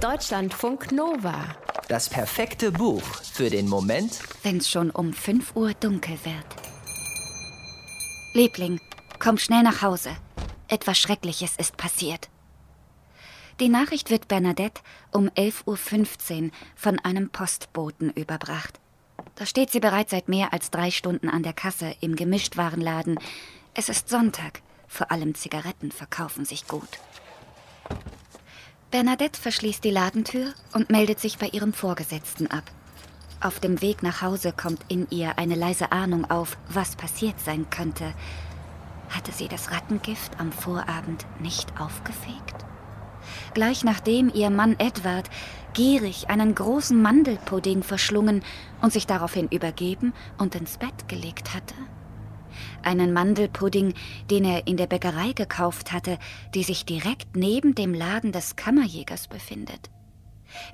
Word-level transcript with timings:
Deutschlandfunk 0.00 0.92
Nova. 0.92 1.56
Das 1.88 2.08
perfekte 2.08 2.70
Buch 2.70 3.02
für 3.02 3.50
den 3.50 3.68
Moment, 3.68 4.20
wenn 4.44 4.58
es 4.58 4.70
schon 4.70 4.90
um 4.90 5.12
5 5.12 5.56
Uhr 5.56 5.74
dunkel 5.74 6.16
wird. 6.22 6.46
Liebling, 8.32 8.80
komm 9.18 9.38
schnell 9.38 9.64
nach 9.64 9.82
Hause. 9.82 10.10
Etwas 10.68 11.00
Schreckliches 11.00 11.56
ist 11.56 11.76
passiert. 11.76 12.28
Die 13.58 13.68
Nachricht 13.68 14.10
wird 14.10 14.28
Bernadette 14.28 14.82
um 15.10 15.30
11.15 15.30 16.44
Uhr 16.44 16.50
von 16.76 17.00
einem 17.00 17.30
Postboten 17.30 18.10
überbracht. 18.10 18.78
Da 19.34 19.46
steht 19.46 19.70
sie 19.70 19.80
bereits 19.80 20.12
seit 20.12 20.28
mehr 20.28 20.52
als 20.52 20.70
drei 20.70 20.92
Stunden 20.92 21.28
an 21.28 21.42
der 21.42 21.54
Kasse 21.54 21.96
im 22.00 22.14
Gemischtwarenladen. 22.14 23.18
Es 23.74 23.88
ist 23.88 24.08
Sonntag. 24.08 24.62
Vor 24.86 25.10
allem 25.10 25.34
Zigaretten 25.34 25.90
verkaufen 25.90 26.44
sich 26.44 26.68
gut. 26.68 27.00
Bernadette 28.90 29.38
verschließt 29.38 29.84
die 29.84 29.90
Ladentür 29.90 30.54
und 30.72 30.88
meldet 30.88 31.20
sich 31.20 31.36
bei 31.36 31.48
ihrem 31.48 31.74
Vorgesetzten 31.74 32.46
ab. 32.46 32.64
Auf 33.38 33.60
dem 33.60 33.82
Weg 33.82 34.02
nach 34.02 34.22
Hause 34.22 34.54
kommt 34.56 34.80
in 34.88 35.06
ihr 35.10 35.36
eine 35.36 35.56
leise 35.56 35.92
Ahnung 35.92 36.30
auf, 36.30 36.56
was 36.70 36.96
passiert 36.96 37.38
sein 37.38 37.68
könnte. 37.68 38.14
Hatte 39.10 39.30
sie 39.32 39.46
das 39.46 39.72
Rattengift 39.72 40.40
am 40.40 40.52
Vorabend 40.52 41.26
nicht 41.38 41.78
aufgefegt? 41.78 42.64
Gleich 43.52 43.84
nachdem 43.84 44.32
ihr 44.32 44.48
Mann 44.48 44.74
Edward 44.78 45.28
gierig 45.74 46.30
einen 46.30 46.54
großen 46.54 47.00
Mandelpudding 47.00 47.82
verschlungen 47.82 48.42
und 48.80 48.94
sich 48.94 49.06
daraufhin 49.06 49.48
übergeben 49.48 50.14
und 50.38 50.54
ins 50.54 50.78
Bett 50.78 51.08
gelegt 51.08 51.54
hatte? 51.54 51.74
Einen 52.82 53.12
Mandelpudding, 53.12 53.94
den 54.30 54.44
er 54.44 54.66
in 54.66 54.76
der 54.76 54.86
Bäckerei 54.86 55.32
gekauft 55.32 55.92
hatte, 55.92 56.18
die 56.54 56.62
sich 56.62 56.84
direkt 56.84 57.36
neben 57.36 57.74
dem 57.74 57.94
Laden 57.94 58.32
des 58.32 58.56
Kammerjägers 58.56 59.28
befindet. 59.28 59.90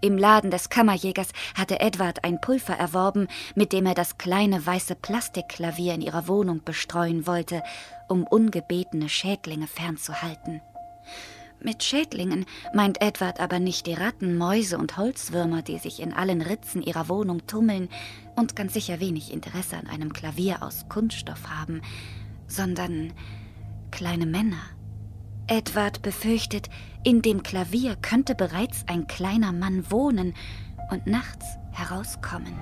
Im 0.00 0.18
Laden 0.18 0.50
des 0.50 0.68
Kammerjägers 0.68 1.28
hatte 1.54 1.80
Edward 1.80 2.24
ein 2.24 2.40
Pulver 2.40 2.74
erworben, 2.74 3.28
mit 3.54 3.72
dem 3.72 3.86
er 3.86 3.94
das 3.94 4.18
kleine 4.18 4.64
weiße 4.64 4.94
Plastikklavier 4.94 5.94
in 5.94 6.02
ihrer 6.02 6.28
Wohnung 6.28 6.62
bestreuen 6.64 7.26
wollte, 7.26 7.62
um 8.08 8.24
ungebetene 8.24 9.08
Schädlinge 9.08 9.66
fernzuhalten. 9.66 10.60
Mit 11.64 11.84
Schädlingen 11.84 12.44
meint 12.74 13.00
Edward 13.00 13.38
aber 13.38 13.60
nicht 13.60 13.86
die 13.86 13.94
Ratten, 13.94 14.36
Mäuse 14.36 14.78
und 14.78 14.96
Holzwürmer, 14.96 15.62
die 15.62 15.78
sich 15.78 16.00
in 16.00 16.12
allen 16.12 16.42
Ritzen 16.42 16.82
ihrer 16.82 17.08
Wohnung 17.08 17.46
tummeln 17.46 17.88
und 18.34 18.56
ganz 18.56 18.74
sicher 18.74 18.98
wenig 18.98 19.32
Interesse 19.32 19.76
an 19.76 19.86
einem 19.86 20.12
Klavier 20.12 20.62
aus 20.62 20.86
Kunststoff 20.88 21.48
haben, 21.48 21.80
sondern 22.48 23.12
kleine 23.92 24.26
Männer. 24.26 24.62
Edward 25.46 26.02
befürchtet, 26.02 26.68
in 27.04 27.22
dem 27.22 27.44
Klavier 27.44 27.94
könnte 27.94 28.34
bereits 28.34 28.84
ein 28.88 29.06
kleiner 29.06 29.52
Mann 29.52 29.88
wohnen 29.88 30.34
und 30.90 31.06
nachts 31.06 31.46
herauskommen. 31.70 32.54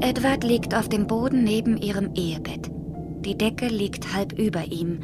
Edward 0.00 0.44
liegt 0.44 0.76
auf 0.76 0.88
dem 0.88 1.08
Boden 1.08 1.42
neben 1.42 1.76
ihrem 1.76 2.14
Ehebett. 2.14 2.70
Die 3.24 3.36
Decke 3.36 3.66
liegt 3.66 4.14
halb 4.14 4.38
über 4.38 4.66
ihm, 4.66 5.00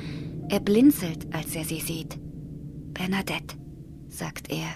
er 0.49 0.61
blinzelt, 0.61 1.27
als 1.35 1.55
er 1.55 1.65
sie 1.65 1.81
sieht. 1.81 2.19
Bernadette, 2.93 3.57
sagt 4.09 4.51
er. 4.51 4.67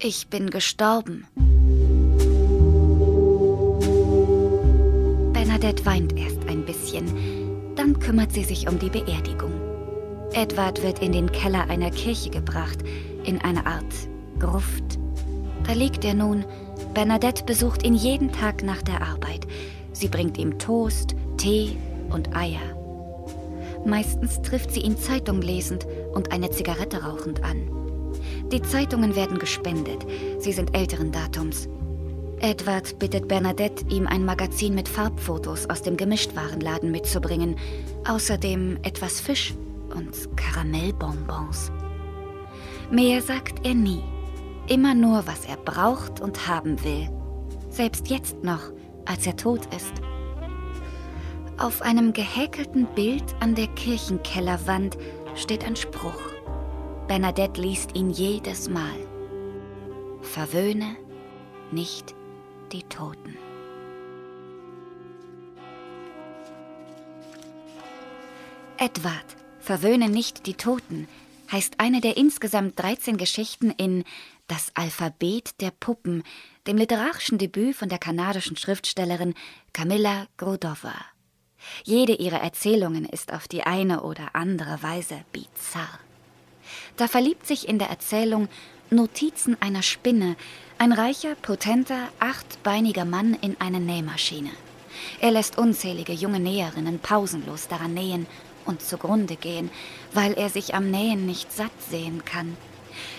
Ich 0.00 0.28
bin 0.28 0.50
gestorben. 0.50 1.26
Bernadette 5.32 5.84
weint 5.84 6.16
erst 6.16 6.46
ein 6.46 6.64
bisschen, 6.64 7.06
dann 7.74 7.98
kümmert 7.98 8.32
sie 8.32 8.44
sich 8.44 8.68
um 8.68 8.78
die 8.78 8.90
Beerdigung. 8.90 9.52
Edward 10.32 10.82
wird 10.82 11.00
in 11.00 11.12
den 11.12 11.32
Keller 11.32 11.68
einer 11.68 11.90
Kirche 11.90 12.30
gebracht, 12.30 12.78
in 13.24 13.40
eine 13.40 13.66
Art 13.66 14.08
Gruft. 14.38 14.98
Da 15.66 15.72
liegt 15.72 16.04
er 16.04 16.14
nun. 16.14 16.44
Bernadette 16.94 17.44
besucht 17.44 17.84
ihn 17.84 17.94
jeden 17.94 18.30
Tag 18.30 18.62
nach 18.62 18.82
der 18.82 19.02
Arbeit. 19.02 19.46
Sie 19.92 20.08
bringt 20.08 20.38
ihm 20.38 20.58
Toast, 20.58 21.16
Tee 21.38 21.76
und 22.10 22.36
Eier. 22.36 22.77
Meistens 23.84 24.42
trifft 24.42 24.72
sie 24.72 24.80
ihn 24.80 24.96
Zeitung 24.96 25.40
lesend 25.40 25.86
und 26.12 26.32
eine 26.32 26.50
Zigarette 26.50 27.02
rauchend 27.02 27.42
an. 27.42 27.70
Die 28.52 28.62
Zeitungen 28.62 29.14
werden 29.14 29.38
gespendet, 29.38 30.06
sie 30.38 30.52
sind 30.52 30.76
älteren 30.76 31.12
Datums. 31.12 31.68
Edward 32.40 32.98
bittet 32.98 33.26
Bernadette, 33.26 33.84
ihm 33.88 34.06
ein 34.06 34.24
Magazin 34.24 34.74
mit 34.74 34.88
Farbfotos 34.88 35.68
aus 35.68 35.82
dem 35.82 35.96
Gemischtwarenladen 35.96 36.90
mitzubringen. 36.90 37.56
Außerdem 38.06 38.78
etwas 38.82 39.20
Fisch 39.20 39.54
und 39.94 40.36
Karamellbonbons. 40.36 41.72
Mehr 42.90 43.20
sagt 43.22 43.66
er 43.66 43.74
nie. 43.74 44.02
Immer 44.68 44.94
nur, 44.94 45.26
was 45.26 45.46
er 45.46 45.56
braucht 45.56 46.20
und 46.20 46.46
haben 46.46 46.82
will. 46.84 47.08
Selbst 47.70 48.08
jetzt 48.08 48.44
noch, 48.44 48.70
als 49.04 49.26
er 49.26 49.36
tot 49.36 49.66
ist. 49.74 49.92
Auf 51.58 51.82
einem 51.82 52.12
gehäkelten 52.12 52.86
Bild 52.94 53.24
an 53.40 53.56
der 53.56 53.66
Kirchenkellerwand 53.66 54.96
steht 55.34 55.64
ein 55.64 55.74
Spruch. 55.74 56.32
Bernadette 57.08 57.60
liest 57.60 57.96
ihn 57.96 58.10
jedes 58.10 58.68
Mal. 58.68 58.94
Verwöhne 60.22 60.96
nicht 61.72 62.14
die 62.70 62.84
Toten. 62.84 63.36
Edward, 68.76 69.36
Verwöhne 69.58 70.08
nicht 70.08 70.46
die 70.46 70.54
Toten 70.54 71.08
heißt 71.50 71.80
eine 71.80 72.00
der 72.00 72.16
insgesamt 72.16 72.78
13 72.78 73.16
Geschichten 73.16 73.72
in 73.72 74.04
Das 74.46 74.70
Alphabet 74.74 75.60
der 75.60 75.72
Puppen, 75.72 76.22
dem 76.68 76.76
literarischen 76.76 77.36
Debüt 77.36 77.74
von 77.74 77.88
der 77.88 77.98
kanadischen 77.98 78.56
Schriftstellerin 78.56 79.34
Camilla 79.72 80.26
Grodova. 80.36 80.94
Jede 81.84 82.14
ihrer 82.14 82.40
Erzählungen 82.40 83.04
ist 83.04 83.32
auf 83.32 83.48
die 83.48 83.62
eine 83.62 84.02
oder 84.02 84.30
andere 84.34 84.82
Weise 84.82 85.22
bizarr. 85.32 85.98
Da 86.96 87.08
verliebt 87.08 87.46
sich 87.46 87.68
in 87.68 87.78
der 87.78 87.88
Erzählung 87.88 88.48
Notizen 88.90 89.56
einer 89.60 89.82
Spinne 89.82 90.36
ein 90.78 90.92
reicher, 90.92 91.34
potenter, 91.42 92.08
achtbeiniger 92.20 93.04
Mann 93.04 93.34
in 93.40 93.56
eine 93.60 93.80
Nähmaschine. 93.80 94.50
Er 95.20 95.30
lässt 95.30 95.58
unzählige 95.58 96.12
junge 96.12 96.40
Näherinnen 96.40 96.98
pausenlos 96.98 97.68
daran 97.68 97.94
nähen 97.94 98.26
und 98.64 98.82
zugrunde 98.82 99.36
gehen, 99.36 99.70
weil 100.12 100.34
er 100.34 100.48
sich 100.48 100.74
am 100.74 100.90
Nähen 100.90 101.26
nicht 101.26 101.52
satt 101.52 101.72
sehen 101.90 102.24
kann. 102.24 102.56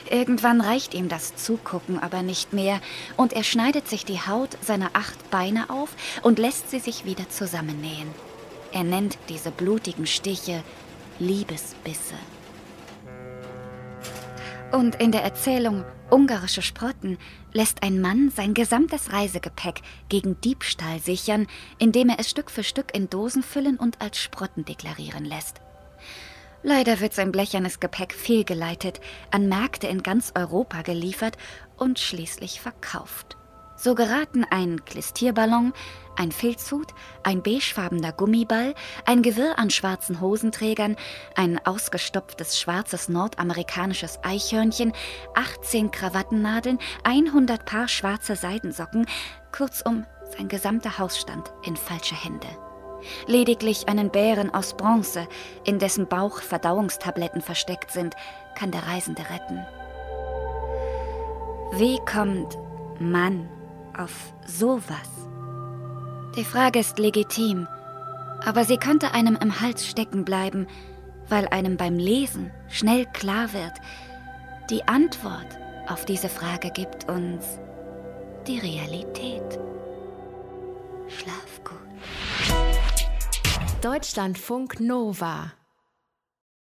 Irgendwann 0.10 0.62
reicht 0.62 0.94
ihm 0.94 1.08
das 1.08 1.36
Zugucken 1.36 2.00
aber 2.00 2.22
nicht 2.22 2.54
mehr, 2.54 2.82
und 3.16 3.34
er 3.34 3.44
schneidet 3.44 3.88
sich 3.88 4.06
die 4.06 4.20
Haut 4.20 4.58
seiner 4.62 4.90
acht 4.94 5.30
Beine 5.30 5.70
auf 5.70 5.96
und 6.22 6.40
lässt 6.40 6.70
sie 6.70 6.80
sich 6.80 7.06
wieder 7.06 7.30
zusammennähen. 7.30 8.08
Er 8.72 8.84
nennt 8.84 9.18
diese 9.30 9.52
blutigen 9.52 10.06
Stiche 10.06 10.64
Liebesbisse. 11.20 12.16
Und 14.72 14.96
in 14.96 15.12
der 15.12 15.24
Erzählung 15.24 15.84
Ungarische 16.12 16.62
Sprotten 16.64 17.18
lässt 17.54 17.84
ein 17.84 18.02
Mann 18.02 18.32
sein 18.32 18.54
gesamtes 18.54 19.14
Reisegepäck 19.14 19.82
gegen 20.10 20.42
Diebstahl 20.42 21.00
sichern, 21.00 21.48
indem 21.78 22.10
er 22.10 22.20
es 22.20 22.30
Stück 22.30 22.50
für 22.50 22.64
Stück 22.64 22.96
in 22.96 23.10
Dosen 23.10 23.44
füllen 23.44 23.78
und 23.78 24.02
als 24.02 24.18
Sprotten 24.18 24.66
deklarieren 24.66 25.26
lässt. 25.26 25.62
Leider 26.64 27.00
wird 27.00 27.14
sein 27.14 27.32
blechernes 27.32 27.80
Gepäck 27.80 28.14
fehlgeleitet, 28.14 29.00
an 29.32 29.48
Märkte 29.48 29.88
in 29.88 30.04
ganz 30.04 30.34
Europa 30.36 30.82
geliefert 30.82 31.38
und 31.78 32.00
schließlich 32.00 32.60
verkauft. 32.60 33.39
So 33.82 33.96
geraten 33.96 34.46
ein 34.50 34.84
Klistierballon, 34.84 35.72
ein 36.18 36.34
Filzhut, 36.34 36.88
ein 37.24 37.42
beigefarbener 37.42 38.12
Gummiball, 38.12 38.76
ein 39.06 39.22
Gewirr 39.22 39.58
an 39.58 39.70
schwarzen 39.70 40.20
Hosenträgern, 40.20 40.98
ein 41.38 41.66
ausgestopftes 41.66 42.60
schwarzes 42.60 43.08
nordamerikanisches 43.08 44.20
Eichhörnchen, 44.22 44.92
18 45.34 45.92
Krawattennadeln, 45.92 46.78
100 47.06 47.64
Paar 47.66 47.88
schwarze 47.88 48.36
Seidensocken, 48.36 49.06
kurzum 49.56 50.06
sein 50.38 50.50
gesamter 50.50 50.98
Hausstand 51.00 51.54
in 51.64 51.78
falsche 51.78 52.22
Hände. 52.22 52.50
Lediglich 53.28 53.88
einen 53.88 54.12
Bären 54.12 54.54
aus 54.54 54.76
Bronze, 54.76 55.26
in 55.64 55.80
dessen 55.80 56.06
Bauch 56.06 56.42
Verdauungstabletten 56.42 57.40
versteckt 57.40 57.92
sind, 57.92 58.16
kann 58.58 58.72
der 58.72 58.86
Reisende 58.86 59.22
retten. 59.30 59.66
Wie 61.80 61.98
kommt 62.06 62.58
Mann 63.00 63.48
auf 64.00 64.34
sowas? 64.46 65.10
Die 66.36 66.44
Frage 66.44 66.80
ist 66.80 67.00
legitim, 67.00 67.68
aber 68.46 68.64
sie 68.64 68.78
könnte 68.78 69.14
einem 69.14 69.38
im 69.42 69.60
Hals 69.60 69.86
stecken 69.88 70.26
bleiben, 70.26 70.68
weil 71.28 71.48
einem 71.50 71.78
beim 71.78 71.98
Lesen 71.98 72.52
schnell 72.70 73.06
klar 73.06 73.54
wird, 73.54 73.74
die 74.70 74.88
Antwort 74.88 75.58
auf 75.88 76.06
diese 76.06 76.30
Frage 76.30 76.72
gibt 76.72 77.10
uns 77.10 77.60
die 78.48 78.60
Realität. 78.60 79.60
Schlaf 81.08 81.64
gut. 81.64 81.78
Deutschlandfunk 83.82 84.80
Nova 84.80 85.52